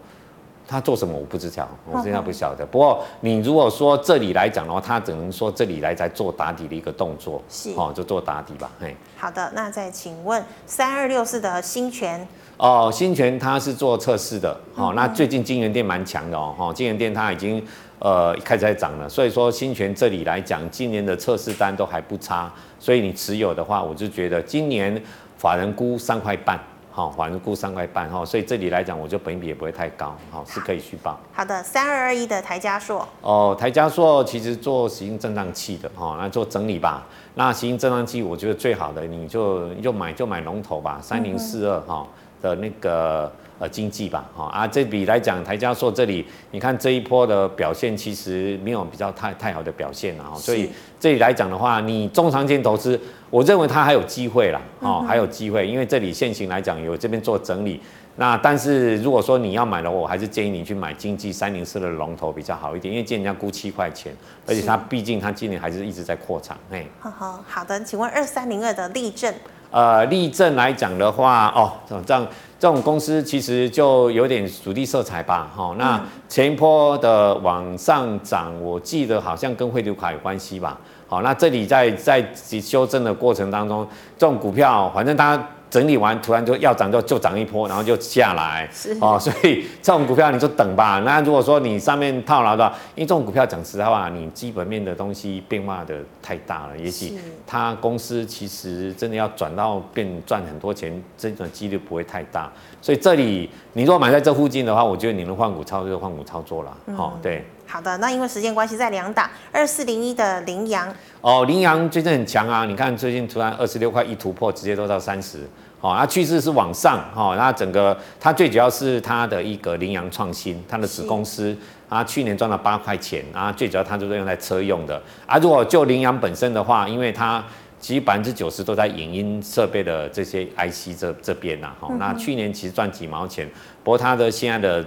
[0.68, 2.66] 他做什么我不知道，我现在不晓得。
[2.66, 8.68] 不过你如果说这里来讲的话，他只能说这里来在做打底的一个动作，是哦，就做打底吧。
[8.80, 17.64] 嘿，好的，那再请问三二六四的新权哦，新全它是做测试的，哦，那最近金圆店蛮强的哦，哈，金圆店它已经
[18.00, 25.00] 呃开始在涨了，所以说新全这里来讲，今年的测试单都还不差，所以你持有的话，我就觉得今年
[25.36, 26.58] 法人估三块半。
[26.90, 31.20] 好，反正估三块半哈，所以这里来讲，我觉得本益比也不会太高，好，是可以续报。
[31.30, 33.06] 好的，三二二一的台加硕。
[33.20, 37.06] 哦，台加硕其实做行星震荡器的哈，那做整理吧。
[37.34, 42.06] 那行星震荡器，我觉得最好的你就就买就买龙头吧，三零四二哈
[42.46, 43.32] 的那个。
[43.58, 44.44] 呃，经济吧，哈。
[44.48, 50.68] 啊，这笔来讲，台嘉硕这里，你看这一波的表现其实没有比较太太好的表现啊，所以
[51.00, 57.80] 这里来讲的话，你中长线投资，我认为它还有机会啦，哦，还有机会，因为这里现行来讲有这边做整理，
[58.16, 64.14] 那但是如果说你要买的话，我还是建议你去买经济三零四的龙头比较好一点，因为见人家估七块钱，
[64.46, 69.32] 而且它毕竟它今年还是一直在扩产，嘿，好好好的，请问二三零二的立正。
[69.76, 72.26] 呃，立正来讲的话，哦，这样
[72.58, 75.76] 这种公司其实就有点主力色彩吧，哈、哦。
[75.78, 80.78] 那前一波的往上涨，我记得好像跟汇流卡有关系吧。
[81.08, 83.86] 好，那这里在在修正的过程当中，
[84.18, 85.40] 这种股票，反正它。
[85.68, 91.02] 整理完，突然就要涨就就涨一波，然后就下来，是哦，所以这种股票你就等吧。
[91.04, 97.14] 那如果说你上面套牢的话，因为这种股票讲实在话，你基本面的东西变化的太大了，也许
[97.48, 102.50] 它公司其实真的要转到变赚很多钱，这种几率不会太大。
[102.80, 107.44] 所以这里你如果买在这附近的话，我觉得你能换股操作就换股操作了，哦，对。
[107.68, 110.88] 好的，那因为时间关系，在两档二四零一的羚羊
[111.20, 112.64] 哦，羚羊最近很强啊！
[112.64, 115.40] 你看最近突然二十六块一突破，直接都到三十，
[115.80, 121.54] 哦，那趋势是往上，哦，那整个它最主要是它的一个羚羊创新，它的子公司，
[121.88, 127.44] 啊，去年赚了八块钱，啊，最主要它就是用在车用的，啊，如果就羚羊本身的话，因为它
[127.80, 133.46] 其实百分之九十都在影音设备的这些 IC 这这边呐，哈，那去年其实赚几毛钱，
[133.82, 134.84] 不过它的现在的。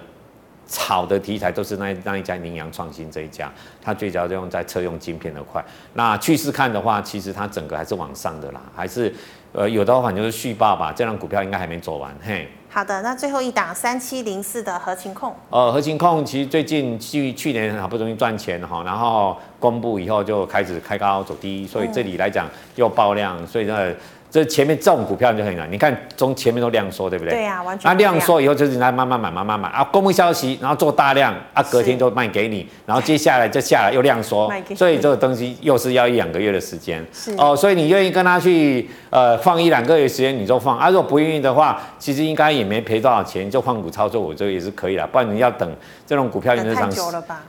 [0.69, 3.51] 炒的题材都是那那一家凌阳创新这一家，
[3.81, 5.63] 它最主要就用在车用晶片的块。
[5.93, 9.11] 那趋势看的话，其实它整个还是往上的啦，还是
[9.51, 10.93] 呃有的话就是续报吧。
[10.95, 12.47] 这张股票应该还没走完，嘿。
[12.69, 15.35] 好的，那最后一档三七零四的合情控。
[15.49, 23.91] 呃，合情控其实最近去去年好不容易赚钱哈，然后公布以后就开始开高走低，所以这里来讲又爆量，所以呢。
[24.31, 27.33] 这前面这种股票就很难，你看从前面都量缩，对不对？
[27.33, 27.89] 对呀、啊，完全。
[27.89, 37.03] 那量缩以后就是在慢慢买，慢慢买啊，公布消息，然后做大量啊，隔天就卖给你，然后接下来就下来又量缩，所以这个东西又是要一两个月的时间。
[37.11, 40.89] 是哦，所以你愿意跟他去呃放一两个月时间，你就放啊。
[40.89, 45.07] 如果不愿意的话，其实应该也没赔多少钱，就换股操作，我觉得也是可以了。
[45.07, 45.67] 不然你要等
[46.09, 46.89] 这种股票原则上，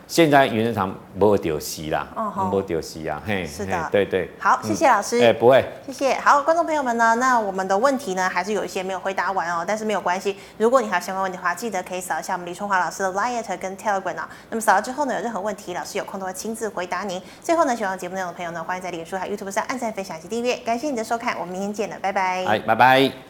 [0.07, 4.31] 现在原则上没丢息啦，哦，没丢息啊，嘿，是的，对对。
[4.39, 5.19] 好，谢谢老师。
[5.19, 6.13] 哎，不会，谢谢。
[6.17, 6.61] 好，观众。
[6.67, 10.37] 朋友们呢，那我们的问题呢，还是有一些没有回答完哦，但是没有关系。
[10.59, 14.29] 如果你还有相关问题的话，记得可以扫一下我们李春华老师的 Line 跟 Telegram 啊。
[14.51, 17.19] 那么扫了之后呢，有任何问题，老师有空都会亲自回答您。
[17.43, 20.57] 最后呢，喜欢节目内容的朋友呢，欢迎在脸书还有 YouTube 上按赞、分享及订阅。
[20.59, 22.45] 感谢你的收看，我们明天见了，拜拜。
[22.45, 23.30] 哎拜拜。